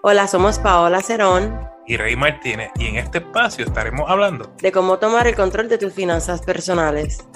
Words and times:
Hola, 0.00 0.28
somos 0.28 0.60
Paola 0.60 1.02
Cerón 1.02 1.58
y 1.84 1.96
Rey 1.96 2.14
Martínez 2.14 2.70
y 2.78 2.86
en 2.86 2.98
este 2.98 3.18
espacio 3.18 3.64
estaremos 3.64 4.08
hablando 4.08 4.54
de 4.62 4.70
cómo 4.70 5.00
tomar 5.00 5.26
el 5.26 5.34
control 5.34 5.68
de 5.68 5.76
tus 5.76 5.92
finanzas 5.92 6.40
personales. 6.40 7.26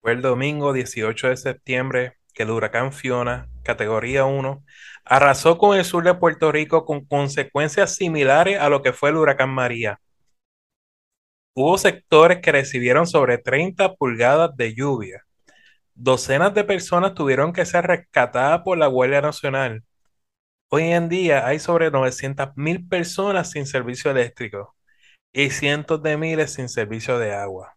Fue 0.00 0.12
el 0.12 0.22
domingo 0.22 0.72
18 0.72 1.28
de 1.28 1.36
septiembre 1.36 2.16
que 2.32 2.44
el 2.44 2.50
huracán 2.50 2.94
Fiona, 2.94 3.50
categoría 3.62 4.24
1, 4.24 4.64
arrasó 5.04 5.58
con 5.58 5.76
el 5.76 5.84
sur 5.84 6.02
de 6.02 6.14
Puerto 6.14 6.50
Rico 6.50 6.86
con 6.86 7.04
consecuencias 7.04 7.96
similares 7.96 8.58
a 8.58 8.70
lo 8.70 8.80
que 8.80 8.94
fue 8.94 9.10
el 9.10 9.16
huracán 9.16 9.50
María. 9.50 10.00
Hubo 11.54 11.76
sectores 11.76 12.38
que 12.38 12.52
recibieron 12.52 13.06
sobre 13.06 13.36
30 13.36 13.96
pulgadas 13.96 14.56
de 14.56 14.74
lluvia. 14.74 15.26
Docenas 15.94 16.54
de 16.54 16.64
personas 16.64 17.14
tuvieron 17.14 17.52
que 17.52 17.64
ser 17.66 17.86
rescatadas 17.86 18.62
por 18.62 18.78
la 18.78 18.86
Guardia 18.86 19.20
Nacional. 19.20 19.84
Hoy 20.70 20.84
en 20.84 21.08
día 21.08 21.46
hay 21.46 21.58
sobre 21.58 21.90
900.000 21.90 22.88
personas 22.88 23.50
sin 23.50 23.66
servicio 23.66 24.10
eléctrico 24.10 24.76
y 25.32 25.50
cientos 25.50 26.02
de 26.02 26.16
miles 26.16 26.54
sin 26.54 26.68
servicio 26.68 27.18
de 27.18 27.34
agua. 27.34 27.76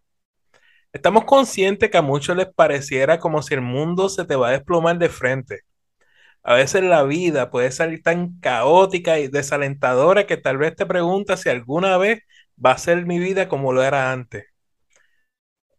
Estamos 0.92 1.24
conscientes 1.24 1.90
que 1.90 1.98
a 1.98 2.02
muchos 2.02 2.36
les 2.36 2.48
pareciera 2.54 3.18
como 3.18 3.42
si 3.42 3.54
el 3.54 3.62
mundo 3.62 4.08
se 4.08 4.24
te 4.24 4.36
va 4.36 4.48
a 4.48 4.52
desplomar 4.52 4.98
de 4.98 5.08
frente. 5.10 5.60
A 6.42 6.54
veces 6.54 6.82
la 6.84 7.04
vida 7.04 7.50
puede 7.50 7.72
salir 7.72 8.02
tan 8.02 8.40
caótica 8.40 9.18
y 9.20 9.28
desalentadora 9.28 10.26
que 10.26 10.36
tal 10.38 10.58
vez 10.58 10.76
te 10.76 10.86
preguntas 10.86 11.42
si 11.42 11.50
alguna 11.50 11.98
vez 11.98 12.22
va 12.64 12.72
a 12.72 12.78
ser 12.78 13.06
mi 13.06 13.18
vida 13.18 13.48
como 13.48 13.72
lo 13.72 13.82
era 13.82 14.12
antes. 14.12 14.46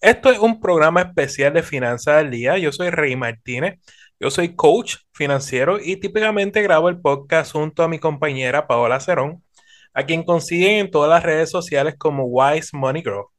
Esto 0.02 0.30
es 0.30 0.38
un 0.38 0.62
programa 0.62 1.02
especial 1.02 1.54
de 1.54 1.64
Finanzas 1.64 2.18
del 2.18 2.30
Día. 2.30 2.58
Yo 2.60 2.72
soy 2.72 2.92
Rey 2.92 3.16
Martínez. 3.16 3.80
Yo 4.20 4.30
soy 4.30 4.56
coach 4.56 4.98
financiero 5.12 5.80
y 5.80 5.98
típicamente 5.98 6.62
grabo 6.62 6.90
el 6.90 7.02
podcast 7.02 7.52
junto 7.52 7.82
a 7.84 7.88
mi 7.88 7.98
compañera 7.98 8.68
Paola 8.68 9.00
Cerón, 9.00 9.44
a 9.94 10.06
quien 10.06 10.24
consiguen 10.24 10.76
en 10.80 10.92
todas 10.92 11.10
las 11.10 11.24
redes 11.24 11.50
sociales 11.50 11.96
como 11.98 12.26
Wise 12.26 12.78
Money 12.78 13.02
Grow. 13.02 13.30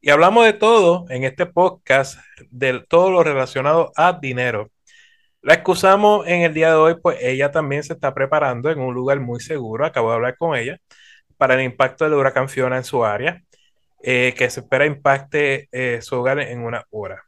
Y 0.00 0.10
hablamos 0.10 0.46
de 0.46 0.54
todo 0.54 1.04
en 1.10 1.24
este 1.24 1.46
podcast, 1.46 2.18
de 2.50 2.82
todo 2.88 3.10
lo 3.10 3.22
relacionado 3.22 3.92
a 3.96 4.18
dinero. 4.20 4.70
La 5.42 5.54
excusamos 5.54 6.26
en 6.26 6.42
el 6.42 6.54
día 6.54 6.70
de 6.70 6.76
hoy, 6.76 6.96
pues 7.02 7.18
ella 7.20 7.50
también 7.50 7.82
se 7.82 7.92
está 7.94 8.14
preparando 8.14 8.70
en 8.70 8.80
un 8.80 8.94
lugar 8.94 9.20
muy 9.20 9.40
seguro. 9.40 9.84
Acabo 9.84 10.10
de 10.10 10.16
hablar 10.16 10.36
con 10.38 10.56
ella 10.56 10.78
para 11.36 11.54
el 11.54 11.62
impacto 11.62 12.04
del 12.04 12.14
huracán 12.14 12.48
Fiona 12.48 12.76
en 12.78 12.84
su 12.84 13.04
área, 13.04 13.42
eh, 14.02 14.34
que 14.36 14.50
se 14.50 14.60
espera 14.60 14.86
impacte 14.86 15.68
eh, 15.72 16.00
su 16.02 16.16
hogar 16.16 16.40
en 16.40 16.64
una 16.64 16.86
hora. 16.90 17.24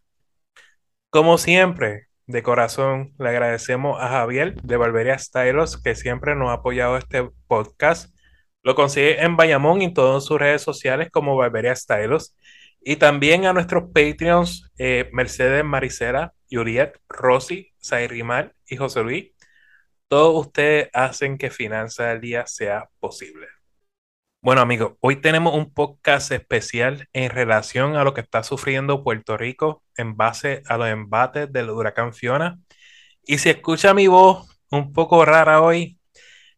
Como 1.10 1.38
siempre, 1.38 2.08
de 2.26 2.42
corazón, 2.42 3.14
le 3.18 3.28
agradecemos 3.28 4.00
a 4.00 4.08
Javier 4.08 4.60
de 4.62 4.76
Barberia 4.76 5.18
Stylos, 5.18 5.80
que 5.80 5.94
siempre 5.94 6.34
nos 6.34 6.50
ha 6.50 6.54
apoyado 6.54 6.96
este 6.96 7.30
podcast. 7.46 8.14
Lo 8.62 8.74
consigue 8.74 9.22
en 9.22 9.36
Bayamón 9.36 9.82
y 9.82 9.86
en 9.86 9.94
todas 9.94 10.24
sus 10.24 10.38
redes 10.38 10.62
sociales 10.62 11.10
como 11.12 11.36
Barberia 11.36 11.76
Stylos. 11.76 12.34
Y 12.80 12.96
también 12.96 13.46
a 13.46 13.52
nuestros 13.52 13.84
Patreons, 13.94 14.70
eh, 14.78 15.08
Mercedes 15.12 15.64
Maricela, 15.64 16.34
Yuriet, 16.48 16.98
Rosy, 17.08 17.72
Zayrimal 17.82 18.54
y 18.66 18.76
José 18.76 19.02
Luis. 19.02 19.30
Todos 20.08 20.46
ustedes 20.46 20.90
hacen 20.92 21.38
que 21.38 21.50
Finanza 21.50 22.08
del 22.08 22.20
Día 22.20 22.46
sea 22.46 22.88
posible. 23.00 23.46
Bueno, 24.44 24.60
amigos, 24.60 24.92
hoy 25.00 25.16
tenemos 25.22 25.54
un 25.54 25.72
podcast 25.72 26.30
especial 26.30 27.08
en 27.14 27.30
relación 27.30 27.96
a 27.96 28.04
lo 28.04 28.12
que 28.12 28.20
está 28.20 28.42
sufriendo 28.42 29.02
Puerto 29.02 29.38
Rico 29.38 29.82
en 29.96 30.18
base 30.18 30.62
a 30.66 30.76
los 30.76 30.88
embates 30.88 31.50
del 31.50 31.70
huracán 31.70 32.12
Fiona. 32.12 32.58
Y 33.26 33.38
si 33.38 33.48
escucha 33.48 33.94
mi 33.94 34.06
voz 34.06 34.46
un 34.70 34.92
poco 34.92 35.24
rara 35.24 35.62
hoy, 35.62 35.98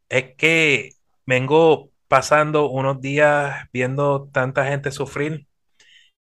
es 0.09 0.35
que 0.37 0.95
vengo 1.27 1.93
pasando 2.09 2.69
unos 2.71 3.01
días 3.01 3.69
viendo 3.73 4.31
tanta 4.33 4.67
gente 4.67 4.91
sufrir 4.91 5.47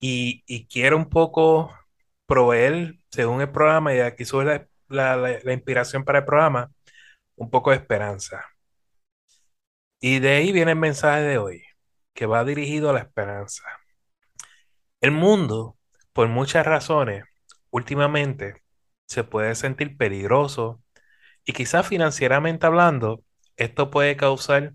y, 0.01 0.67
quiero 0.69 0.97
un 0.97 1.11
poco 1.11 1.71
proveer, 2.27 2.97
según 3.11 3.43
el 3.43 3.53
programa, 3.53 3.95
y 3.95 4.01
aquí 4.01 4.25
sube 4.25 4.69
la 4.89 5.53
inspiración 5.53 6.05
para 6.05 6.21
el 6.21 6.25
programa, 6.25 6.73
un 7.37 7.51
poco 7.51 7.71
de 7.73 7.77
esperanza. 7.77 8.52
Y 10.03 10.19
de 10.19 10.31
ahí 10.31 10.53
viene 10.53 10.73
el 10.73 10.79
mensaje 10.79 11.23
de 11.23 11.39
hoy, 11.39 11.63
que 12.13 12.27
va 12.27 12.45
dirigido 12.45 12.91
a 12.91 12.93
la 12.93 12.99
esperanza. 13.01 13.63
El 15.01 15.13
mundo, 15.13 15.77
por 16.13 16.29
muchas 16.29 16.67
razones, 16.67 17.25
últimamente 17.71 18.63
se 19.07 19.25
puede 19.25 19.55
sentir 19.55 19.97
peligroso 19.97 20.83
y 21.45 21.55
quizás 21.55 21.89
financieramente 21.89 22.67
hablando, 22.67 23.25
esto 23.57 23.91
puede 23.91 24.17
causar 24.17 24.75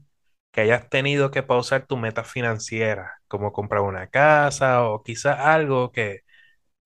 que 0.52 0.62
hayas 0.62 0.90
tenido 0.90 1.32
que 1.32 1.44
pausar 1.44 1.88
tu 1.88 1.98
meta 1.98 2.24
financiera, 2.24 3.22
como 3.28 3.54
comprar 3.54 3.82
una 3.82 4.08
casa 4.10 4.84
o 4.86 5.04
quizás 5.04 5.40
algo 5.40 5.92
que, 5.92 6.22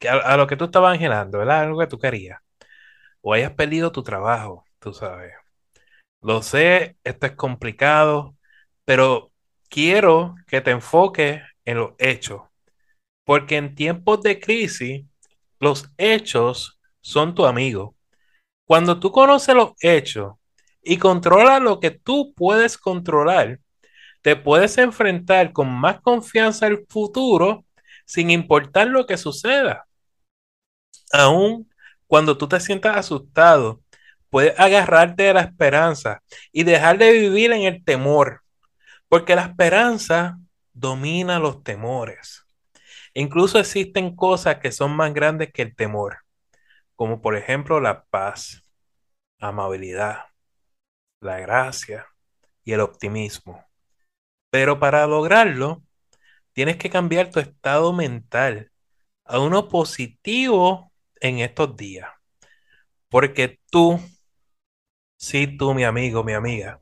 a, 0.10 0.16
a, 0.34 0.38
lo 0.38 0.48
que 0.48 0.58
tú 0.58 0.66
estabas 0.66 0.94
angelando, 0.94 1.40
¿verdad? 1.40 1.62
Algo 1.64 1.80
que 1.80 1.88
tú 1.88 2.00
querías. 2.00 2.40
O 3.22 3.34
hayas 3.34 3.54
perdido 3.54 3.92
tu 3.92 4.04
trabajo, 4.04 4.66
tú 4.80 4.94
sabes. 4.94 5.34
Lo 6.22 6.44
sé, 6.44 6.98
esto 7.04 7.26
es 7.26 7.32
complicado, 7.34 8.36
pero 8.86 9.32
quiero 9.70 10.36
que 10.48 10.62
te 10.62 10.72
enfoques 10.72 11.42
en 11.66 11.78
los 11.78 11.94
hechos, 11.98 12.42
porque 13.26 13.58
en 13.58 13.74
tiempos 13.74 14.22
de 14.22 14.40
crisis, 14.40 15.06
los 15.60 15.90
hechos 15.98 16.80
son 17.02 17.34
tu 17.34 17.46
amigo. 17.46 17.96
Cuando 18.66 19.00
tú 19.00 19.12
conoces 19.12 19.56
los 19.56 19.72
hechos 19.82 20.34
y 20.84 20.98
controlas 20.98 21.62
lo 21.62 21.80
que 21.80 21.92
tú 21.92 22.34
puedes 22.36 22.78
controlar, 22.78 23.60
te 24.22 24.36
puedes 24.36 24.78
enfrentar 24.78 25.52
con 25.52 25.70
más 25.72 26.02
confianza 26.02 26.68
al 26.68 26.86
futuro 26.88 27.66
sin 28.06 28.30
importar 28.30 28.88
lo 28.88 29.08
que 29.08 29.18
suceda. 29.18 29.88
Aún 31.12 31.68
cuando 32.06 32.38
tú 32.38 32.48
te 32.48 32.60
sientas 32.60 32.98
asustado, 32.98 33.82
puedes 34.32 34.58
agarrarte 34.60 35.24
de 35.24 35.34
la 35.34 35.42
esperanza 35.42 36.24
y 36.52 36.64
dejar 36.64 36.98
de 36.98 37.12
vivir 37.12 37.52
en 37.52 37.64
el 37.64 37.84
temor, 37.84 38.42
porque 39.10 39.36
la 39.36 39.44
esperanza 39.44 40.40
domina 40.74 41.38
los 41.38 41.64
temores. 41.64 42.46
Incluso 43.14 43.60
existen 43.60 44.16
cosas 44.16 44.58
que 44.60 44.72
son 44.72 44.96
más 44.96 45.14
grandes 45.14 45.52
que 45.52 45.62
el 45.62 45.76
temor, 45.76 46.20
como 46.96 47.22
por 47.22 47.36
ejemplo 47.36 47.82
la 47.82 48.06
paz, 48.06 48.64
amabilidad, 49.38 50.26
la 51.20 51.40
gracia 51.40 52.08
y 52.64 52.72
el 52.72 52.80
optimismo. 52.80 53.66
Pero 54.50 54.80
para 54.80 55.06
lograrlo, 55.08 55.84
tienes 56.54 56.78
que 56.78 56.90
cambiar 56.90 57.32
tu 57.32 57.42
estado 57.42 57.92
mental 57.92 58.72
a 59.26 59.40
uno 59.40 59.68
positivo 59.68 60.94
en 61.20 61.40
estos 61.40 61.76
días. 61.76 62.10
Porque 63.10 63.60
tú 63.70 64.00
Sí, 65.22 65.56
tú, 65.56 65.76
mi 65.76 65.84
amigo, 65.84 66.24
mi 66.24 66.34
amiga. 66.34 66.80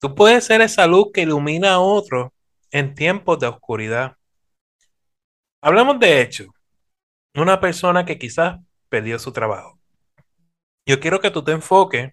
Tú 0.00 0.14
puedes 0.14 0.44
ser 0.44 0.60
esa 0.60 0.86
luz 0.86 1.08
que 1.12 1.22
ilumina 1.22 1.74
a 1.74 1.80
otro 1.80 2.32
en 2.70 2.94
tiempos 2.94 3.40
de 3.40 3.48
oscuridad. 3.48 4.16
Hablamos 5.60 5.98
de 5.98 6.22
hecho. 6.22 6.46
Una 7.34 7.60
persona 7.60 8.04
que 8.06 8.18
quizás 8.18 8.60
perdió 8.88 9.18
su 9.18 9.32
trabajo. 9.32 9.78
Yo 10.86 11.00
quiero 11.00 11.20
que 11.20 11.32
tú 11.32 11.42
te 11.44 11.52
enfoques 11.52 12.12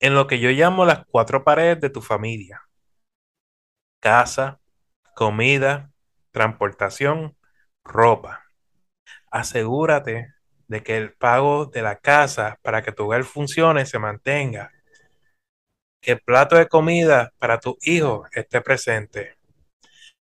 en 0.00 0.14
lo 0.14 0.28
que 0.28 0.38
yo 0.38 0.50
llamo 0.50 0.84
las 0.84 1.04
cuatro 1.06 1.44
paredes 1.44 1.80
de 1.80 1.90
tu 1.90 2.00
familia. 2.00 2.62
Casa, 4.00 4.60
comida, 5.16 5.90
transportación, 6.30 7.36
ropa. 7.84 8.44
Asegúrate 9.30 10.34
de 10.70 10.84
que 10.84 10.96
el 10.96 11.12
pago 11.12 11.66
de 11.66 11.82
la 11.82 11.96
casa 11.96 12.56
para 12.62 12.80
que 12.80 12.92
tu 12.92 13.04
hogar 13.04 13.24
funcione 13.24 13.86
se 13.86 13.98
mantenga. 13.98 14.70
Que 16.00 16.12
el 16.12 16.20
plato 16.20 16.54
de 16.54 16.68
comida 16.68 17.32
para 17.38 17.58
tu 17.58 17.76
hijo 17.82 18.24
esté 18.32 18.60
presente. 18.60 19.36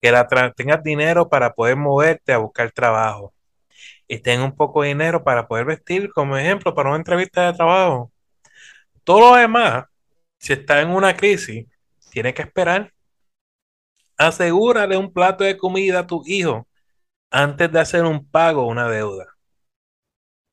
Que 0.00 0.12
la 0.12 0.28
tengas 0.54 0.82
dinero 0.84 1.28
para 1.28 1.54
poder 1.54 1.74
moverte 1.74 2.32
a 2.32 2.38
buscar 2.38 2.70
trabajo. 2.70 3.34
Y 4.06 4.20
tenga 4.20 4.44
un 4.44 4.54
poco 4.54 4.82
de 4.82 4.88
dinero 4.88 5.24
para 5.24 5.48
poder 5.48 5.64
vestir, 5.64 6.12
como 6.12 6.36
ejemplo, 6.36 6.72
para 6.72 6.90
una 6.90 6.98
entrevista 6.98 7.46
de 7.46 7.56
trabajo. 7.56 8.12
Todo 9.02 9.32
lo 9.32 9.36
demás, 9.36 9.86
si 10.38 10.52
está 10.52 10.80
en 10.80 10.90
una 10.90 11.16
crisis, 11.16 11.66
tiene 12.12 12.32
que 12.32 12.42
esperar. 12.42 12.92
Asegúrale 14.16 14.96
un 14.96 15.12
plato 15.12 15.42
de 15.42 15.58
comida 15.58 16.00
a 16.00 16.06
tu 16.06 16.22
hijo 16.26 16.68
antes 17.28 17.72
de 17.72 17.80
hacer 17.80 18.04
un 18.04 18.24
pago 18.24 18.62
o 18.62 18.68
una 18.68 18.88
deuda. 18.88 19.37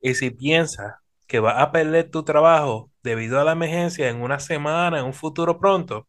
Y 0.06 0.14
si 0.14 0.30
piensas 0.30 0.94
que 1.26 1.40
vas 1.40 1.60
a 1.60 1.72
perder 1.72 2.08
tu 2.12 2.22
trabajo 2.22 2.92
debido 3.02 3.40
a 3.40 3.44
la 3.44 3.50
emergencia 3.50 4.08
en 4.08 4.22
una 4.22 4.38
semana, 4.38 5.00
en 5.00 5.04
un 5.04 5.12
futuro 5.12 5.58
pronto, 5.58 6.06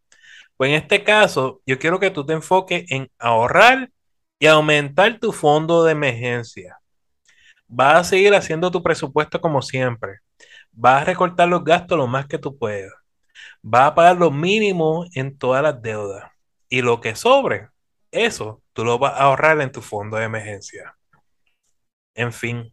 pues 0.56 0.70
en 0.70 0.76
este 0.76 1.04
caso 1.04 1.64
yo 1.66 1.80
quiero 1.80 2.00
que 2.00 2.12
tú 2.12 2.24
te 2.24 2.34
enfoques 2.34 2.86
en 2.92 3.10
ahorrar 3.18 3.90
y 4.38 4.46
aumentar 4.46 5.18
tu 5.20 5.32
fondo 5.32 5.84
de 5.84 5.94
emergencia. 5.94 6.78
Vas 7.68 8.02
a 8.02 8.04
seguir 8.04 8.36
haciendo 8.36 8.70
tu 8.70 8.84
presupuesto 8.84 9.42
como 9.42 9.64
siempre. 9.64 10.20
Vas 10.72 11.02
a 11.02 11.06
recortar 11.06 11.48
los 11.48 11.64
gastos 11.64 11.98
lo 11.98 12.06
más 12.06 12.28
que 12.28 12.38
tú 12.38 12.56
puedas. 12.56 12.94
Vas 13.64 13.88
a 13.88 13.96
pagar 13.96 14.18
lo 14.18 14.30
mínimo 14.30 15.08
en 15.16 15.36
todas 15.40 15.64
las 15.64 15.82
deudas. 15.82 16.32
Y 16.70 16.84
lo 16.84 17.02
que 17.02 17.16
sobre, 17.16 17.70
eso 18.12 18.62
tú 18.74 18.86
lo 18.86 19.00
vas 19.00 19.14
a 19.14 19.24
ahorrar 19.24 19.60
en 19.60 19.72
tu 19.72 19.82
fondo 19.82 20.18
de 20.18 20.26
emergencia. 20.26 20.96
En 22.14 22.32
fin, 22.32 22.72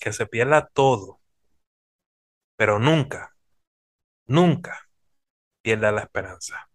que 0.00 0.12
se 0.12 0.26
pierda 0.26 0.66
todo, 0.66 1.20
pero 2.56 2.78
nunca, 2.78 3.36
nunca 4.26 4.88
pierda 5.62 5.92
la 5.92 6.00
esperanza. 6.00 6.70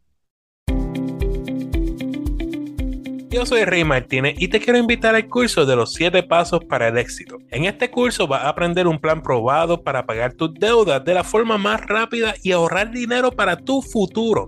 Yo 3.36 3.46
soy 3.46 3.66
Rey 3.66 3.84
Martínez 3.84 4.36
y 4.38 4.48
te 4.48 4.62
quiero 4.62 4.80
invitar 4.80 5.14
al 5.14 5.28
curso 5.28 5.66
de 5.66 5.76
los 5.76 5.94
7 5.94 6.24
pasos 6.24 6.64
para 6.64 6.88
el 6.88 6.98
éxito. 6.98 7.38
En 7.50 7.66
este 7.66 7.92
curso 7.92 8.28
vas 8.28 8.44
a 8.44 8.50
aprender 8.50 8.88
un 8.88 8.98
plan 8.98 9.22
probado 9.22 9.84
para 9.84 10.06
pagar 10.06 10.36
tus 10.36 10.54
deudas 10.54 11.04
de 11.04 11.16
la 11.16 11.26
forma 11.26 11.58
más 11.58 11.82
rápida 11.82 12.36
y 12.44 12.54
ahorrar 12.54 12.92
dinero 12.92 13.32
para 13.32 13.58
tu 13.58 13.82
futuro. 13.82 14.48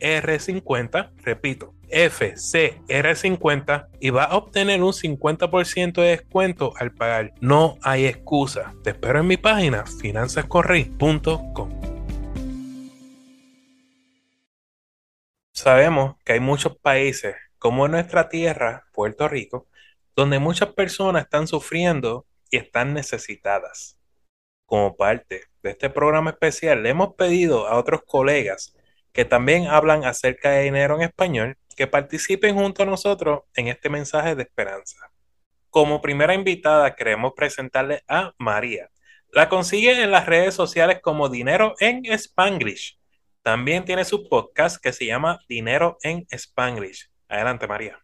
R50, 0.00 1.12
repito, 1.22 1.76
FCR50 1.88 3.88
y 4.00 4.10
va 4.10 4.24
a 4.24 4.36
obtener 4.36 4.82
un 4.82 4.92
50% 4.92 6.00
de 6.00 6.08
descuento 6.08 6.72
al 6.76 6.92
pagar. 6.92 7.34
No 7.40 7.78
hay 7.82 8.06
excusa. 8.06 8.74
Te 8.82 8.90
espero 8.90 9.20
en 9.20 9.26
mi 9.26 9.36
página 9.36 9.84
finanzascorrey.com. 9.86 11.80
Sabemos 15.52 16.16
que 16.24 16.34
hay 16.34 16.40
muchos 16.40 16.76
países, 16.76 17.34
como 17.58 17.86
en 17.86 17.92
nuestra 17.92 18.28
tierra, 18.28 18.84
Puerto 18.92 19.26
Rico, 19.26 19.66
donde 20.14 20.38
muchas 20.38 20.74
personas 20.74 21.24
están 21.24 21.46
sufriendo 21.46 22.26
y 22.50 22.58
están 22.58 22.92
necesitadas. 22.92 23.98
Como 24.66 24.96
parte 24.96 25.44
de 25.62 25.70
este 25.70 25.88
programa 25.88 26.30
especial, 26.30 26.82
le 26.82 26.90
hemos 26.90 27.14
pedido 27.14 27.68
a 27.68 27.78
otros 27.78 28.02
colegas 28.04 28.74
que 29.16 29.24
también 29.24 29.66
hablan 29.66 30.04
acerca 30.04 30.50
de 30.50 30.64
dinero 30.64 30.94
en 30.96 31.00
español, 31.00 31.56
que 31.74 31.86
participen 31.86 32.54
junto 32.54 32.82
a 32.82 32.86
nosotros 32.86 33.44
en 33.54 33.68
este 33.68 33.88
mensaje 33.88 34.34
de 34.34 34.42
esperanza. 34.42 35.10
Como 35.70 36.02
primera 36.02 36.34
invitada 36.34 36.94
queremos 36.94 37.32
presentarle 37.34 38.02
a 38.06 38.34
María. 38.36 38.90
La 39.32 39.48
consigue 39.48 40.02
en 40.02 40.10
las 40.10 40.26
redes 40.26 40.52
sociales 40.52 40.98
como 41.02 41.30
Dinero 41.30 41.74
en 41.80 42.04
Spanglish. 42.04 42.98
También 43.40 43.86
tiene 43.86 44.04
su 44.04 44.28
podcast 44.28 44.76
que 44.82 44.92
se 44.92 45.06
llama 45.06 45.40
Dinero 45.48 45.96
en 46.02 46.26
Spanglish. 46.30 47.08
Adelante, 47.26 47.66
María. 47.66 47.98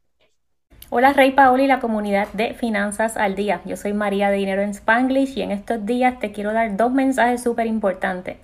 Hola 0.88 1.12
Rey 1.12 1.32
Paoli 1.32 1.64
y 1.64 1.66
la 1.66 1.80
comunidad 1.80 2.28
de 2.32 2.54
Finanzas 2.54 3.18
al 3.18 3.34
Día. 3.34 3.60
Yo 3.66 3.76
soy 3.76 3.92
María 3.92 4.30
de 4.30 4.38
Dinero 4.38 4.62
en 4.62 4.70
Spanglish 4.70 5.36
y 5.36 5.42
en 5.42 5.50
estos 5.50 5.84
días 5.84 6.18
te 6.20 6.32
quiero 6.32 6.54
dar 6.54 6.74
dos 6.78 6.90
mensajes 6.90 7.42
súper 7.42 7.66
importantes. 7.66 8.38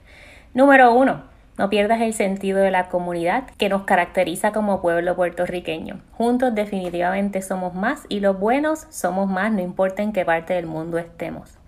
Número 0.52 0.92
uno, 0.92 1.37
no 1.58 1.68
pierdas 1.68 2.00
el 2.00 2.14
sentido 2.14 2.60
de 2.60 2.70
la 2.70 2.88
comunidad 2.88 3.44
que 3.58 3.68
nos 3.68 3.82
caracteriza 3.82 4.52
como 4.52 4.80
pueblo 4.80 5.16
puertorriqueño. 5.16 6.00
Juntos 6.12 6.54
definitivamente 6.54 7.42
somos 7.42 7.74
más 7.74 8.04
y 8.08 8.20
los 8.20 8.38
buenos 8.38 8.86
somos 8.90 9.28
más, 9.28 9.52
no 9.52 9.60
importa 9.60 10.02
en 10.02 10.12
qué 10.12 10.24
parte 10.24 10.54
del 10.54 10.66
mundo 10.66 10.98
estemos. 10.98 11.58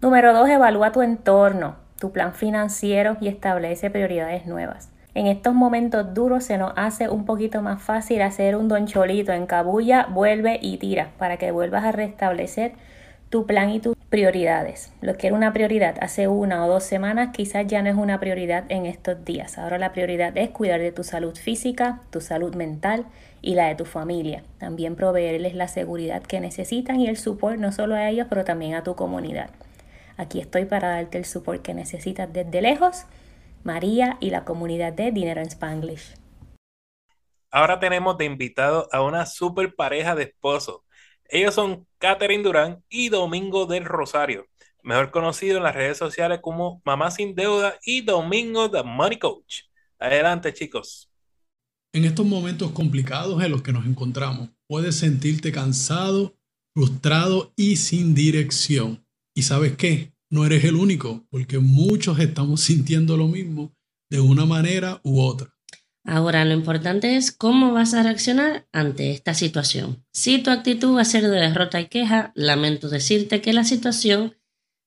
Número 0.00 0.32
2. 0.32 0.48
Evalúa 0.50 0.92
tu 0.92 1.02
entorno, 1.02 1.74
tu 1.98 2.12
plan 2.12 2.32
financiero 2.32 3.16
y 3.20 3.26
establece 3.28 3.90
prioridades 3.90 4.46
nuevas. 4.46 4.90
En 5.14 5.26
estos 5.26 5.54
momentos 5.54 6.12
duros 6.12 6.44
se 6.44 6.58
nos 6.58 6.74
hace 6.76 7.08
un 7.08 7.24
poquito 7.24 7.62
más 7.62 7.82
fácil 7.82 8.20
hacer 8.22 8.54
un 8.54 8.68
doncholito 8.68 9.32
en 9.32 9.46
cabulla, 9.46 10.06
vuelve 10.10 10.58
y 10.60 10.76
tira 10.76 11.08
para 11.18 11.38
que 11.38 11.50
vuelvas 11.50 11.84
a 11.84 11.92
restablecer 11.92 12.74
tu 13.30 13.46
plan 13.46 13.70
y 13.70 13.80
tus 13.80 13.95
prioridades. 14.10 14.92
Lo 15.00 15.16
que 15.16 15.26
era 15.26 15.36
una 15.36 15.52
prioridad 15.52 15.96
hace 16.00 16.28
una 16.28 16.64
o 16.64 16.68
dos 16.68 16.84
semanas 16.84 17.30
quizás 17.32 17.66
ya 17.66 17.82
no 17.82 17.90
es 17.90 17.96
una 17.96 18.20
prioridad 18.20 18.64
en 18.68 18.86
estos 18.86 19.24
días. 19.24 19.58
Ahora 19.58 19.78
la 19.78 19.92
prioridad 19.92 20.36
es 20.36 20.50
cuidar 20.50 20.80
de 20.80 20.92
tu 20.92 21.02
salud 21.02 21.36
física, 21.36 22.00
tu 22.10 22.20
salud 22.20 22.54
mental 22.54 23.06
y 23.42 23.54
la 23.54 23.66
de 23.68 23.74
tu 23.74 23.84
familia. 23.84 24.44
También 24.58 24.96
proveerles 24.96 25.54
la 25.54 25.68
seguridad 25.68 26.22
que 26.22 26.40
necesitan 26.40 27.00
y 27.00 27.08
el 27.08 27.16
support 27.16 27.58
no 27.58 27.72
solo 27.72 27.94
a 27.94 28.08
ellos, 28.08 28.26
pero 28.28 28.44
también 28.44 28.74
a 28.74 28.84
tu 28.84 28.94
comunidad. 28.94 29.50
Aquí 30.16 30.40
estoy 30.40 30.64
para 30.64 30.90
darte 30.90 31.18
el 31.18 31.24
support 31.24 31.62
que 31.62 31.74
necesitas 31.74 32.32
desde 32.32 32.62
lejos. 32.62 33.04
María 33.64 34.16
y 34.20 34.30
la 34.30 34.44
comunidad 34.44 34.92
de 34.92 35.10
Dinero 35.10 35.40
en 35.40 35.48
Spanglish. 35.48 36.14
Ahora 37.50 37.80
tenemos 37.80 38.16
de 38.16 38.24
invitado 38.24 38.88
a 38.92 39.02
una 39.02 39.26
super 39.26 39.74
pareja 39.74 40.14
de 40.14 40.24
esposos 40.24 40.85
ellos 41.30 41.54
son 41.54 41.86
Catherine 41.98 42.42
Durán 42.42 42.82
y 42.88 43.08
Domingo 43.08 43.66
del 43.66 43.84
Rosario, 43.84 44.46
mejor 44.82 45.10
conocido 45.10 45.58
en 45.58 45.64
las 45.64 45.74
redes 45.74 45.98
sociales 45.98 46.40
como 46.42 46.80
Mamá 46.84 47.10
Sin 47.10 47.34
Deuda 47.34 47.78
y 47.84 48.02
Domingo 48.02 48.70
the 48.70 48.82
Money 48.82 49.18
Coach. 49.18 49.62
Adelante, 49.98 50.52
chicos. 50.52 51.10
En 51.92 52.04
estos 52.04 52.26
momentos 52.26 52.72
complicados 52.72 53.42
en 53.42 53.50
los 53.50 53.62
que 53.62 53.72
nos 53.72 53.86
encontramos, 53.86 54.50
puedes 54.66 54.96
sentirte 54.96 55.50
cansado, 55.50 56.36
frustrado 56.74 57.52
y 57.56 57.76
sin 57.76 58.14
dirección. 58.14 59.06
¿Y 59.34 59.42
sabes 59.42 59.76
qué? 59.76 60.12
No 60.28 60.44
eres 60.44 60.64
el 60.64 60.76
único, 60.76 61.26
porque 61.30 61.58
muchos 61.58 62.18
estamos 62.18 62.60
sintiendo 62.62 63.16
lo 63.16 63.28
mismo 63.28 63.74
de 64.10 64.20
una 64.20 64.44
manera 64.44 65.00
u 65.02 65.20
otra. 65.20 65.55
Ahora, 66.06 66.44
lo 66.44 66.52
importante 66.52 67.16
es 67.16 67.32
cómo 67.32 67.72
vas 67.72 67.92
a 67.92 68.04
reaccionar 68.04 68.68
ante 68.72 69.10
esta 69.10 69.34
situación. 69.34 70.04
Si 70.12 70.38
tu 70.38 70.50
actitud 70.50 70.96
va 70.96 71.00
a 71.00 71.04
ser 71.04 71.24
de 71.24 71.30
derrota 71.30 71.80
y 71.80 71.86
queja, 71.86 72.30
lamento 72.36 72.88
decirte 72.88 73.40
que 73.40 73.52
la 73.52 73.64
situación 73.64 74.36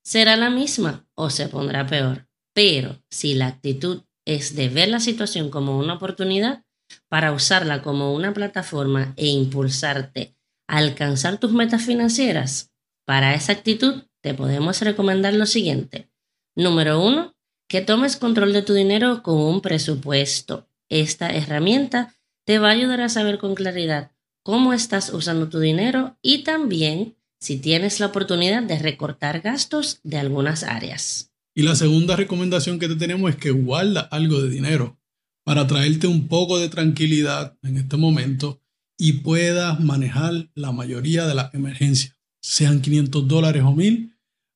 será 0.02 0.38
la 0.38 0.50
misma 0.50 1.06
o 1.16 1.30
se 1.30 1.50
pondrá 1.50 1.86
peor. 1.86 2.30
Pero 2.54 3.04
si 3.10 3.34
la 3.34 3.48
actitud 3.48 4.04
es 4.26 4.56
de 4.56 4.70
ver 4.70 4.88
la 4.88 5.02
situación 5.02 5.50
como 5.50 5.78
una 5.78 5.96
oportunidad 5.96 6.64
para 7.10 7.34
usarla 7.34 7.82
como 7.82 8.14
una 8.14 8.34
plataforma 8.34 9.14
e 9.18 9.28
impulsarte 9.28 10.38
a 10.68 10.78
alcanzar 10.78 11.38
tus 11.38 11.52
metas 11.52 11.84
financieras, 11.84 12.72
para 13.06 13.34
esa 13.34 13.52
actitud 13.52 14.04
te 14.22 14.34
podemos 14.34 14.82
recomendar 14.82 15.34
lo 15.34 15.46
siguiente. 15.46 16.10
Número 16.56 17.04
uno, 17.04 17.36
que 17.68 17.82
tomes 17.82 18.16
control 18.16 18.54
de 18.54 18.62
tu 18.62 18.74
dinero 18.74 19.22
con 19.22 19.36
un 19.36 19.62
presupuesto. 19.62 20.69
Esta 20.90 21.30
herramienta 21.30 22.16
te 22.46 22.60
va 22.60 22.70
a 22.70 22.74
ayudar 22.74 23.02
a 23.02 23.10
saber 23.10 23.38
con 23.38 23.56
claridad 23.56 24.12
cómo 24.44 24.74
estás 24.74 25.14
usando 25.14 25.50
tu 25.50 25.60
dinero 25.60 26.18
y 26.22 26.44
también 26.44 27.16
si 27.40 27.58
tienes 27.58 28.00
la 28.00 28.08
oportunidad 28.08 28.64
de 28.64 28.80
recortar 28.80 29.42
gastos 29.42 30.00
de 30.04 30.18
algunas 30.18 30.64
áreas. 30.64 31.32
Y 31.56 31.64
la 31.64 31.76
segunda 31.76 32.16
recomendación 32.16 32.80
que 32.80 32.88
te 32.88 32.96
tenemos 32.96 33.30
es 33.30 33.38
que 33.38 33.52
guarda 33.52 34.02
algo 34.02 34.42
de 34.42 34.50
dinero 34.50 35.00
para 35.44 35.68
traerte 35.68 36.08
un 36.08 36.28
poco 36.28 36.60
de 36.60 36.70
tranquilidad 36.70 37.58
en 37.64 37.78
este 37.78 37.98
momento 37.98 38.62
y 38.98 39.14
puedas 39.14 39.80
manejar 39.80 40.50
la 40.56 40.72
mayoría 40.72 41.26
de 41.26 41.36
las 41.36 41.54
emergencias. 41.54 42.18
Sean 42.42 42.82
500 42.82 43.28
dólares 43.28 43.64
o 43.64 43.74
1000, 43.74 44.16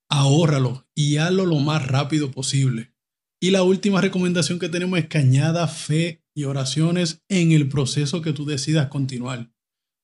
ahórralo 0.10 0.88
y 0.96 1.18
hazlo 1.18 1.46
lo 1.46 1.60
más 1.60 1.88
rápido 1.88 2.32
posible. 2.32 2.94
Y 3.40 3.52
la 3.52 3.64
última 3.64 4.02
recomendación 4.02 4.60
que 4.60 4.70
tenemos 4.70 5.00
es 5.00 5.08
que 5.08 5.18
añada 5.18 5.68
fe 5.68 6.23
y 6.36 6.46
oraciones 6.46 7.22
en 7.30 7.52
el 7.52 7.70
proceso 7.70 8.22
que 8.22 8.34
tú 8.34 8.46
decidas 8.46 8.90
continuar, 8.90 9.52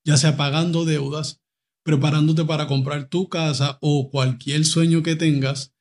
ya 0.05 0.17
sea 0.17 0.37
pagando 0.37 0.85
deudas, 0.85 1.41
preparándote 1.83 2.45
para 2.45 2.67
comprar 2.67 3.09
tu 3.09 3.29
casa 3.29 3.77
o 3.81 4.09
cualquier 4.11 4.65
sueño 4.65 5.01
que 5.03 5.15
tengas, 5.15 5.73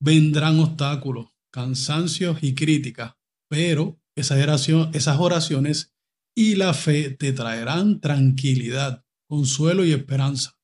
vendrán 0.00 0.58
obstáculos, 0.58 1.28
cansancios 1.52 2.42
y 2.42 2.54
críticas, 2.54 3.14
pero 3.48 4.00
esas, 4.16 5.18
oraciones 5.18 5.92
y 6.36 6.56
la 6.56 6.74
fe 6.74 7.10
te 7.10 7.32
traerán 7.32 8.00
tranquilidad, 8.00 9.04
consuelo 9.28 9.84
y 9.84 9.92
esperanza 9.92 10.58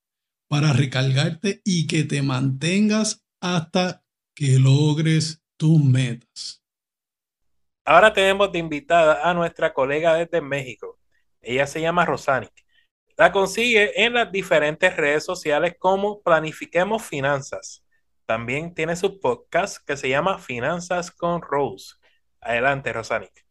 para 0.48 0.72
recargarte 0.72 1.62
y 1.64 1.86
que 1.86 2.04
te 2.04 2.22
mantengas 2.22 3.24
hasta 3.40 4.04
que 4.34 4.58
logres 4.58 5.42
tus 5.56 5.82
metas. 5.82 6.59
Ahora 7.90 8.12
tenemos 8.12 8.52
de 8.52 8.60
invitada 8.60 9.28
a 9.28 9.34
nuestra 9.34 9.74
colega 9.74 10.14
desde 10.14 10.40
México. 10.40 11.00
Ella 11.40 11.66
se 11.66 11.80
llama 11.80 12.04
Rosanic. 12.06 12.52
La 13.16 13.32
consigue 13.32 14.04
en 14.04 14.14
las 14.14 14.30
diferentes 14.30 14.96
redes 14.96 15.24
sociales 15.24 15.74
como 15.76 16.22
Planifiquemos 16.22 17.02
Finanzas. 17.02 17.84
También 18.26 18.74
tiene 18.74 18.94
su 18.94 19.18
podcast 19.18 19.84
que 19.84 19.96
se 19.96 20.08
llama 20.08 20.38
Finanzas 20.38 21.10
con 21.10 21.42
Rose. 21.42 21.96
Adelante, 22.40 22.92
Rosanic. 22.92 23.44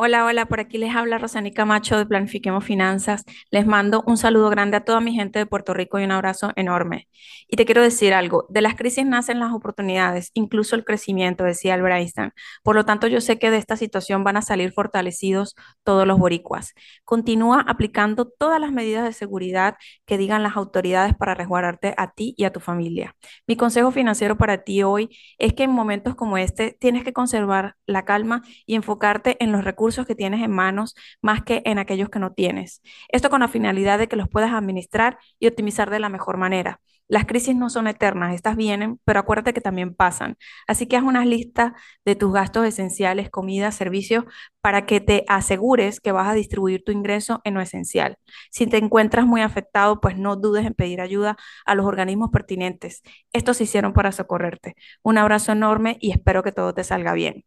Hola, 0.00 0.24
hola, 0.24 0.46
por 0.46 0.60
aquí 0.60 0.78
les 0.78 0.94
habla 0.94 1.18
Rosani 1.18 1.50
Camacho 1.50 1.98
de 1.98 2.06
Planifiquemos 2.06 2.64
Finanzas. 2.64 3.24
Les 3.50 3.66
mando 3.66 4.04
un 4.06 4.16
saludo 4.16 4.48
grande 4.48 4.76
a 4.76 4.84
toda 4.84 5.00
mi 5.00 5.12
gente 5.12 5.40
de 5.40 5.46
Puerto 5.46 5.74
Rico 5.74 5.98
y 5.98 6.04
un 6.04 6.12
abrazo 6.12 6.52
enorme. 6.54 7.08
Y 7.48 7.56
te 7.56 7.64
quiero 7.64 7.82
decir 7.82 8.14
algo, 8.14 8.46
de 8.48 8.60
las 8.60 8.76
crisis 8.76 9.04
nacen 9.04 9.40
las 9.40 9.52
oportunidades, 9.52 10.30
incluso 10.34 10.76
el 10.76 10.84
crecimiento, 10.84 11.42
decía 11.42 11.74
Albert 11.74 11.96
Einstein. 11.96 12.32
Por 12.62 12.76
lo 12.76 12.84
tanto, 12.84 13.08
yo 13.08 13.20
sé 13.20 13.40
que 13.40 13.50
de 13.50 13.56
esta 13.56 13.76
situación 13.76 14.22
van 14.22 14.36
a 14.36 14.42
salir 14.42 14.70
fortalecidos 14.70 15.56
todos 15.82 16.06
los 16.06 16.16
boricuas. 16.16 16.74
Continúa 17.04 17.64
aplicando 17.66 18.28
todas 18.28 18.60
las 18.60 18.70
medidas 18.70 19.02
de 19.02 19.12
seguridad 19.12 19.74
que 20.06 20.16
digan 20.16 20.44
las 20.44 20.56
autoridades 20.56 21.16
para 21.16 21.34
resguardarte 21.34 21.94
a 21.96 22.12
ti 22.12 22.34
y 22.36 22.44
a 22.44 22.52
tu 22.52 22.60
familia. 22.60 23.16
Mi 23.48 23.56
consejo 23.56 23.90
financiero 23.90 24.38
para 24.38 24.58
ti 24.62 24.84
hoy 24.84 25.08
es 25.38 25.54
que 25.54 25.64
en 25.64 25.72
momentos 25.72 26.14
como 26.14 26.38
este 26.38 26.76
tienes 26.78 27.02
que 27.02 27.12
conservar 27.12 27.74
la 27.84 28.04
calma 28.04 28.42
y 28.64 28.76
enfocarte 28.76 29.36
en 29.42 29.50
los 29.50 29.64
recursos 29.64 29.87
que 30.06 30.14
tienes 30.14 30.42
en 30.42 30.50
manos 30.50 30.94
más 31.22 31.42
que 31.42 31.62
en 31.64 31.78
aquellos 31.78 32.08
que 32.08 32.18
no 32.18 32.32
tienes. 32.32 32.82
Esto 33.08 33.30
con 33.30 33.40
la 33.40 33.48
finalidad 33.48 33.98
de 33.98 34.08
que 34.08 34.16
los 34.16 34.28
puedas 34.28 34.52
administrar 34.52 35.18
y 35.38 35.46
optimizar 35.48 35.90
de 35.90 36.00
la 36.00 36.08
mejor 36.08 36.36
manera. 36.36 36.80
Las 37.08 37.24
crisis 37.24 37.56
no 37.56 37.70
son 37.70 37.86
eternas, 37.86 38.34
estas 38.34 38.54
vienen, 38.54 39.00
pero 39.04 39.20
acuérdate 39.20 39.54
que 39.54 39.62
también 39.62 39.94
pasan. 39.94 40.36
Así 40.66 40.86
que 40.86 40.96
haz 40.96 41.02
una 41.02 41.24
lista 41.24 41.74
de 42.04 42.16
tus 42.16 42.32
gastos 42.34 42.66
esenciales, 42.66 43.30
comida, 43.30 43.72
servicios, 43.72 44.24
para 44.60 44.84
que 44.84 45.00
te 45.00 45.24
asegures 45.26 46.00
que 46.00 46.12
vas 46.12 46.28
a 46.28 46.34
distribuir 46.34 46.84
tu 46.84 46.92
ingreso 46.92 47.40
en 47.44 47.54
lo 47.54 47.62
esencial. 47.62 48.18
Si 48.50 48.66
te 48.66 48.76
encuentras 48.76 49.24
muy 49.26 49.40
afectado, 49.40 50.00
pues 50.02 50.18
no 50.18 50.36
dudes 50.36 50.66
en 50.66 50.74
pedir 50.74 51.00
ayuda 51.00 51.38
a 51.64 51.74
los 51.74 51.86
organismos 51.86 52.28
pertinentes. 52.30 53.02
Estos 53.32 53.56
se 53.56 53.64
hicieron 53.64 53.94
para 53.94 54.12
socorrerte. 54.12 54.76
Un 55.02 55.16
abrazo 55.16 55.52
enorme 55.52 55.96
y 56.00 56.10
espero 56.10 56.42
que 56.42 56.52
todo 56.52 56.74
te 56.74 56.84
salga 56.84 57.14
bien. 57.14 57.44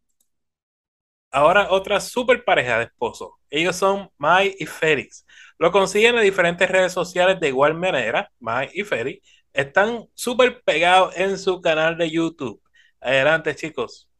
Ahora 1.32 1.68
otra 1.70 2.00
super 2.00 2.44
pareja 2.44 2.78
de 2.78 2.84
esposos. 2.84 3.30
Ellos 3.50 3.76
son 3.76 4.10
Mai 4.18 4.54
y 4.58 4.66
Félix. 4.66 5.26
Lo 5.58 5.72
consiguen 5.72 6.16
en 6.16 6.22
diferentes 6.22 6.70
redes 6.70 6.92
sociales 6.92 7.40
de 7.40 7.48
igual 7.48 7.74
manera. 7.74 8.30
Mai 8.38 8.70
y 8.74 8.84
Félix 8.84 9.26
están 9.52 10.06
súper 10.14 10.62
pegados 10.62 11.16
en 11.16 11.38
su 11.38 11.60
canal 11.60 11.96
de 11.98 12.10
YouTube. 12.10 12.62
Adelante, 13.00 13.54
chicos. 13.56 14.11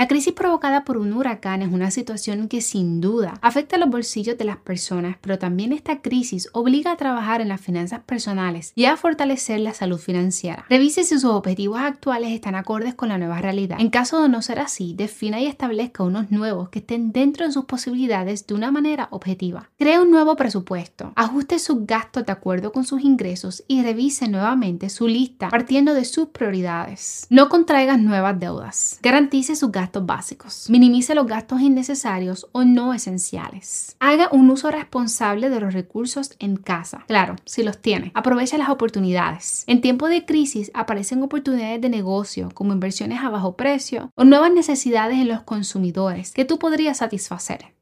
La 0.00 0.08
crisis 0.08 0.32
provocada 0.32 0.82
por 0.84 0.96
un 0.96 1.12
huracán 1.12 1.60
es 1.60 1.70
una 1.70 1.90
situación 1.90 2.48
que 2.48 2.62
sin 2.62 3.02
duda 3.02 3.34
afecta 3.42 3.76
los 3.76 3.90
bolsillos 3.90 4.38
de 4.38 4.46
las 4.46 4.56
personas, 4.56 5.18
pero 5.20 5.38
también 5.38 5.74
esta 5.74 6.00
crisis 6.00 6.48
obliga 6.54 6.92
a 6.92 6.96
trabajar 6.96 7.42
en 7.42 7.48
las 7.48 7.60
finanzas 7.60 8.00
personales 8.06 8.72
y 8.74 8.86
a 8.86 8.96
fortalecer 8.96 9.60
la 9.60 9.74
salud 9.74 9.98
financiera. 9.98 10.64
Revise 10.70 11.04
si 11.04 11.18
sus 11.18 11.26
objetivos 11.26 11.80
actuales 11.80 12.30
están 12.30 12.54
acordes 12.54 12.94
con 12.94 13.10
la 13.10 13.18
nueva 13.18 13.42
realidad. 13.42 13.78
En 13.78 13.90
caso 13.90 14.22
de 14.22 14.30
no 14.30 14.40
ser 14.40 14.58
así, 14.58 14.94
defina 14.94 15.38
y 15.38 15.44
establezca 15.44 16.02
unos 16.02 16.30
nuevos 16.30 16.70
que 16.70 16.78
estén 16.78 17.12
dentro 17.12 17.44
de 17.44 17.52
sus 17.52 17.66
posibilidades 17.66 18.46
de 18.46 18.54
una 18.54 18.70
manera 18.70 19.08
objetiva. 19.10 19.68
Crea 19.78 20.00
un 20.00 20.10
nuevo 20.10 20.34
presupuesto, 20.34 21.12
ajuste 21.14 21.58
sus 21.58 21.84
gastos 21.84 22.24
de 22.24 22.32
acuerdo 22.32 22.72
con 22.72 22.86
sus 22.86 23.02
ingresos 23.02 23.64
y 23.68 23.82
revise 23.82 24.28
nuevamente 24.28 24.88
su 24.88 25.06
lista 25.06 25.50
partiendo 25.50 25.92
de 25.92 26.06
sus 26.06 26.28
prioridades. 26.28 27.26
No 27.28 27.50
contraigas 27.50 28.00
nuevas 28.00 28.40
deudas. 28.40 28.98
Garantice 29.02 29.56
sus 29.56 29.70
gastos 29.70 29.89
básicos. 29.92 30.70
Minimice 30.70 31.14
los 31.14 31.26
gastos 31.26 31.60
innecesarios 31.60 32.48
o 32.52 32.64
no 32.64 32.94
esenciales. 32.94 33.96
Haga 34.00 34.28
un 34.32 34.50
uso 34.50 34.70
responsable 34.70 35.50
de 35.50 35.60
los 35.60 35.74
recursos 35.74 36.36
en 36.38 36.56
casa. 36.56 37.04
Claro, 37.08 37.36
si 37.44 37.62
los 37.62 37.78
tiene. 37.78 38.12
Aproveche 38.14 38.58
las 38.58 38.68
oportunidades. 38.68 39.64
En 39.66 39.80
tiempo 39.80 40.08
de 40.08 40.24
crisis 40.24 40.70
aparecen 40.74 41.22
oportunidades 41.22 41.80
de 41.80 41.88
negocio 41.88 42.50
como 42.54 42.72
inversiones 42.72 43.20
a 43.22 43.28
bajo 43.28 43.56
precio 43.56 44.10
o 44.14 44.24
nuevas 44.24 44.52
necesidades 44.52 45.18
en 45.18 45.28
los 45.28 45.42
consumidores 45.42 46.32
que 46.32 46.44
tú 46.44 46.58
podrías 46.58 46.98
satisfacer. 46.98 47.74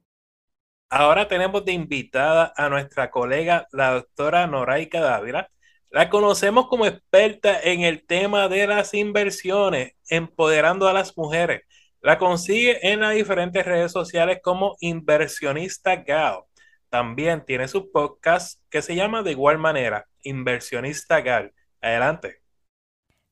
Ahora 0.91 1.29
tenemos 1.29 1.65
de 1.67 1.73
invitada 1.73 2.53
a 2.57 2.71
nuestra 2.71 3.11
colega, 3.11 3.69
la 3.73 3.93
doctora 3.93 4.47
Noraika 4.47 5.01
Dávila, 5.01 5.51
la 5.91 6.11
conocemos 6.11 6.69
como 6.69 6.87
experta 6.87 7.59
en 7.61 7.81
el 7.81 8.05
tema 8.07 8.49
de 8.49 8.67
las 8.67 8.93
inversiones, 8.95 9.95
empoderando 10.09 10.87
a 10.89 10.93
las 10.93 11.17
mujeres. 11.17 11.63
La 12.01 12.17
consigue 12.17 12.93
en 12.93 13.01
las 13.01 13.15
diferentes 13.15 13.65
redes 13.67 13.91
sociales 13.91 14.39
como 14.43 14.77
Inversionista 14.81 15.97
Gal. 15.97 16.43
También 16.89 17.45
tiene 17.45 17.67
su 17.67 17.91
podcast 17.91 18.61
que 18.71 18.83
se 18.83 18.95
llama 18.95 19.23
de 19.23 19.33
igual 19.33 19.59
manera, 19.59 20.07
Inversionista 20.23 21.21
Gal. 21.21 21.53
Adelante. 21.81 22.41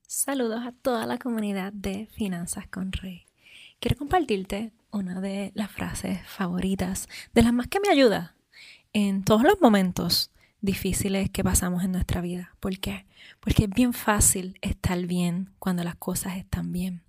Saludos 0.09 0.67
a 0.67 0.73
toda 0.73 1.07
la 1.07 1.19
comunidad 1.19 1.73
de 1.73 2.09
Finanzas 2.13 2.67
con 2.67 2.93
Rey. 2.93 3.27
Quiero 3.79 3.97
compartirte 3.97 4.73
una 4.91 5.21
de 5.21 5.53
las 5.55 5.71
frases 5.71 6.27
favoritas, 6.27 7.09
de 7.35 7.43
las 7.43 7.53
más 7.53 7.69
que 7.69 7.81
me 7.81 7.89
ayuda 7.89 8.37
en 8.93 9.23
todos 9.25 9.43
los 9.43 9.61
momentos 9.61 10.33
difíciles 10.61 11.31
que 11.31 11.45
pasamos 11.45 11.85
en 11.85 11.93
nuestra 11.93 12.21
vida. 12.21 12.57
¿Por 12.61 12.79
qué? 12.81 13.07
Porque 13.41 13.65
es 13.65 13.71
bien 13.71 13.93
fácil 13.93 14.59
estar 14.61 14.99
bien 15.07 15.53
cuando 15.59 15.85
las 15.85 15.97
cosas 15.97 16.37
están 16.37 16.73
bien. 16.73 17.06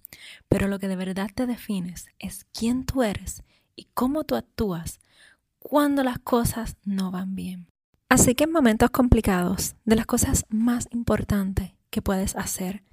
Pero 0.48 0.68
lo 0.68 0.80
que 0.80 0.88
de 0.88 0.96
verdad 0.96 1.30
te 1.34 1.46
defines 1.46 2.08
es 2.20 2.46
quién 2.54 2.86
tú 2.86 3.04
eres 3.04 3.44
y 3.76 3.88
cómo 3.94 4.24
tú 4.24 4.36
actúas 4.36 5.00
cuando 5.60 6.04
las 6.04 6.20
cosas 6.20 6.78
no 6.84 7.12
van 7.12 7.36
bien. 7.36 7.68
Así 8.10 8.36
que 8.36 8.46
en 8.46 8.52
momentos 8.52 8.90
complicados, 8.90 9.76
de 9.84 9.98
las 9.98 10.06
cosas 10.06 10.46
más 10.50 10.88
importantes 10.92 11.74
que 11.90 12.02
puedes 12.02 12.36
hacer 12.36 12.84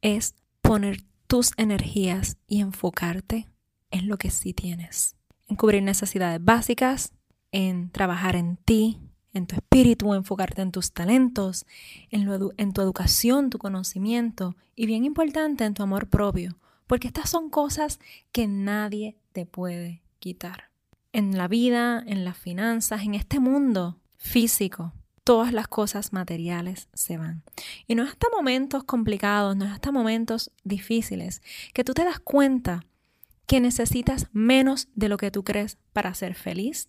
es 0.00 0.34
poner 0.62 1.02
tus 1.26 1.52
energías 1.56 2.38
y 2.46 2.60
enfocarte 2.60 3.48
en 3.90 4.08
lo 4.08 4.16
que 4.16 4.30
sí 4.30 4.54
tienes. 4.54 5.16
En 5.46 5.56
cubrir 5.56 5.82
necesidades 5.82 6.42
básicas, 6.42 7.12
en 7.52 7.90
trabajar 7.90 8.34
en 8.34 8.56
ti, 8.56 9.00
en 9.36 9.46
tu 9.46 9.54
espíritu, 9.54 10.14
enfocarte 10.14 10.62
en 10.62 10.72
tus 10.72 10.92
talentos, 10.92 11.66
en, 12.10 12.72
tu 12.72 12.80
educación, 12.80 13.50
tu 13.50 13.58
conocimiento 13.58 14.56
y 14.74 14.86
bien 14.86 15.04
importante 15.04 15.64
en 15.64 15.74
tu 15.74 15.82
amor 15.82 16.08
propio, 16.08 16.56
porque 16.86 17.08
estas 17.08 17.28
son 17.28 17.50
cosas 17.50 18.00
que 18.32 18.46
nadie 18.46 19.16
te 19.32 19.44
puede 19.44 20.02
quitar. 20.18 20.70
En 21.12 21.36
la 21.36 21.48
vida, 21.48 22.02
en 22.06 22.24
las 22.24 22.38
finanzas, 22.38 23.02
en 23.02 23.14
este 23.14 23.38
mundo 23.38 23.98
físico, 24.16 24.92
todas 25.22 25.52
las 25.52 25.68
cosas 25.68 26.12
materiales 26.12 26.88
se 26.94 27.18
van. 27.18 27.42
Y 27.86 27.94
no 27.94 28.04
es 28.04 28.10
hasta 28.10 28.28
momentos 28.34 28.84
complicados, 28.84 29.56
no 29.56 29.64
es 29.66 29.70
hasta 29.70 29.92
momentos 29.92 30.50
difíciles 30.64 31.42
que 31.74 31.84
tú 31.84 31.94
te 31.94 32.04
das 32.04 32.20
cuenta 32.20 32.86
que 33.46 33.60
necesitas 33.60 34.28
menos 34.32 34.88
de 34.94 35.08
lo 35.08 35.18
que 35.18 35.30
tú 35.30 35.44
crees 35.44 35.78
para 35.92 36.14
ser 36.14 36.34
feliz 36.34 36.88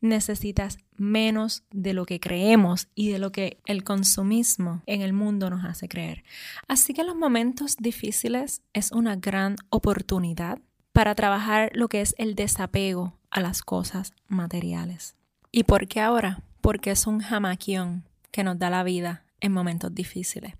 necesitas 0.00 0.78
menos 0.96 1.64
de 1.70 1.92
lo 1.92 2.06
que 2.06 2.20
creemos 2.20 2.88
y 2.94 3.10
de 3.10 3.18
lo 3.18 3.32
que 3.32 3.58
el 3.66 3.84
consumismo 3.84 4.82
en 4.86 5.02
el 5.02 5.12
mundo 5.12 5.50
nos 5.50 5.64
hace 5.64 5.88
creer. 5.88 6.24
Así 6.66 6.94
que 6.94 7.04
los 7.04 7.16
momentos 7.16 7.76
difíciles 7.76 8.62
es 8.72 8.92
una 8.92 9.16
gran 9.16 9.56
oportunidad 9.70 10.60
para 10.92 11.14
trabajar 11.14 11.70
lo 11.74 11.88
que 11.88 12.00
es 12.00 12.14
el 12.18 12.34
desapego 12.34 13.18
a 13.30 13.40
las 13.40 13.62
cosas 13.62 14.14
materiales. 14.26 15.16
¿Y 15.52 15.64
por 15.64 15.86
qué 15.86 16.00
ahora? 16.00 16.42
Porque 16.60 16.90
es 16.90 17.06
un 17.06 17.20
jamaquión 17.20 18.04
que 18.30 18.44
nos 18.44 18.58
da 18.58 18.70
la 18.70 18.82
vida 18.82 19.24
en 19.40 19.52
momentos 19.52 19.94
difíciles. 19.94 20.54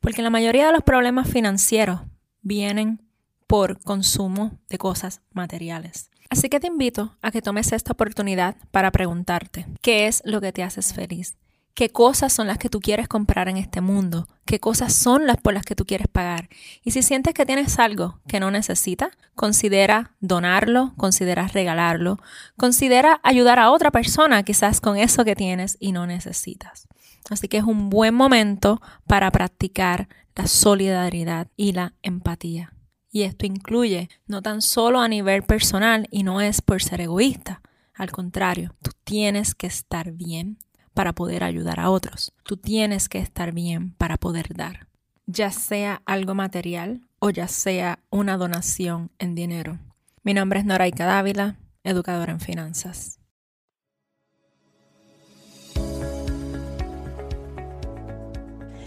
Porque 0.00 0.22
la 0.22 0.30
mayoría 0.30 0.66
de 0.66 0.72
los 0.72 0.82
problemas 0.82 1.28
financieros 1.28 2.00
vienen 2.42 3.00
por 3.46 3.80
consumo 3.80 4.58
de 4.68 4.78
cosas 4.78 5.20
materiales. 5.32 6.10
Así 6.34 6.48
que 6.48 6.58
te 6.58 6.66
invito 6.66 7.16
a 7.22 7.30
que 7.30 7.42
tomes 7.42 7.70
esta 7.70 7.92
oportunidad 7.92 8.56
para 8.72 8.90
preguntarte, 8.90 9.66
¿qué 9.80 10.08
es 10.08 10.20
lo 10.24 10.40
que 10.40 10.52
te 10.52 10.64
haces 10.64 10.92
feliz? 10.92 11.36
¿Qué 11.74 11.90
cosas 11.90 12.32
son 12.32 12.48
las 12.48 12.58
que 12.58 12.68
tú 12.68 12.80
quieres 12.80 13.06
comprar 13.06 13.48
en 13.48 13.56
este 13.56 13.80
mundo? 13.80 14.26
¿Qué 14.44 14.58
cosas 14.58 14.92
son 14.92 15.28
las 15.28 15.36
por 15.36 15.54
las 15.54 15.64
que 15.64 15.76
tú 15.76 15.84
quieres 15.84 16.08
pagar? 16.08 16.48
Y 16.82 16.90
si 16.90 17.02
sientes 17.02 17.34
que 17.34 17.46
tienes 17.46 17.78
algo 17.78 18.18
que 18.26 18.40
no 18.40 18.50
necesitas, 18.50 19.10
considera 19.36 20.16
donarlo, 20.18 20.92
considera 20.96 21.46
regalarlo, 21.46 22.18
considera 22.56 23.20
ayudar 23.22 23.60
a 23.60 23.70
otra 23.70 23.92
persona 23.92 24.42
quizás 24.42 24.80
con 24.80 24.96
eso 24.96 25.24
que 25.24 25.36
tienes 25.36 25.76
y 25.78 25.92
no 25.92 26.04
necesitas. 26.04 26.88
Así 27.30 27.46
que 27.46 27.58
es 27.58 27.64
un 27.64 27.90
buen 27.90 28.12
momento 28.12 28.82
para 29.06 29.30
practicar 29.30 30.08
la 30.34 30.48
solidaridad 30.48 31.46
y 31.56 31.74
la 31.74 31.94
empatía. 32.02 32.73
Y 33.14 33.22
esto 33.22 33.46
incluye 33.46 34.10
no 34.26 34.42
tan 34.42 34.60
solo 34.60 34.98
a 34.98 35.06
nivel 35.06 35.44
personal 35.44 36.08
y 36.10 36.24
no 36.24 36.40
es 36.40 36.60
por 36.60 36.82
ser 36.82 37.00
egoísta. 37.00 37.62
Al 37.94 38.10
contrario, 38.10 38.74
tú 38.82 38.90
tienes 39.04 39.54
que 39.54 39.68
estar 39.68 40.10
bien 40.10 40.58
para 40.94 41.12
poder 41.12 41.44
ayudar 41.44 41.78
a 41.78 41.90
otros. 41.90 42.32
Tú 42.42 42.56
tienes 42.56 43.08
que 43.08 43.20
estar 43.20 43.52
bien 43.52 43.92
para 43.92 44.16
poder 44.16 44.52
dar, 44.56 44.88
ya 45.26 45.52
sea 45.52 46.02
algo 46.06 46.34
material 46.34 47.02
o 47.20 47.30
ya 47.30 47.46
sea 47.46 48.00
una 48.10 48.36
donación 48.36 49.12
en 49.20 49.36
dinero. 49.36 49.78
Mi 50.24 50.34
nombre 50.34 50.58
es 50.58 50.64
Noraika 50.64 51.06
Dávila, 51.06 51.54
educadora 51.84 52.32
en 52.32 52.40
finanzas. 52.40 53.20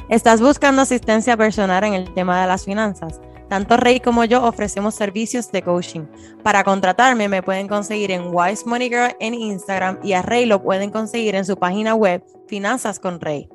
¿Estás 0.10 0.41
buscando 0.41 0.81
asistencia 0.81 1.38
personal 1.38 1.86
en 1.86 1.93
el 1.93 2.13
tema 2.13 2.41
de 2.41 2.48
las 2.48 2.65
finanzas? 2.65 3.22
Tanto 3.49 3.77
Rey 3.77 3.99
como 3.99 4.25
yo 4.25 4.43
ofrecemos 4.43 4.95
servicios 4.95 5.51
de 5.51 5.61
coaching. 5.61 6.05
Para 6.43 6.63
contratarme 6.63 7.29
me 7.29 7.41
pueden 7.41 7.67
conseguir 7.67 8.11
en 8.11 8.23
Wise 8.33 8.65
Money 8.65 8.89
Girl 8.89 9.15
en 9.19 9.33
Instagram 9.33 9.99
y 10.03 10.13
a 10.13 10.21
Rey 10.21 10.45
lo 10.45 10.61
pueden 10.61 10.91
conseguir 10.91 11.35
en 11.35 11.45
su 11.45 11.57
página 11.57 11.95
web 11.95 12.23
Finanzas 12.47 12.99
con 12.99 13.21
Rey. 13.21 13.49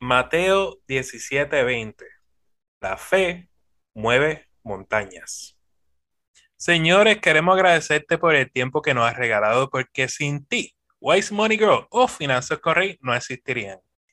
Mateo 0.00 0.78
17:20. 0.88 2.06
La 2.80 2.96
fe 2.96 3.48
mueve 3.94 4.48
montañas. 4.64 5.56
Señores, 6.56 7.18
queremos 7.18 7.54
agradecerte 7.54 8.18
por 8.18 8.34
el 8.34 8.50
tiempo 8.50 8.82
que 8.82 8.94
nos 8.94 9.04
has 9.04 9.16
regalado 9.16 9.68
porque 9.68 10.08
sin 10.08 10.44
ti, 10.46 10.74
Wise 11.00 11.34
Money 11.34 11.58
Girl 11.58 11.86
o 11.90 12.08
Finanzas 12.08 12.58
con 12.58 12.74
Rey 12.76 12.98
no 13.00 13.14
existirían. 13.14 13.80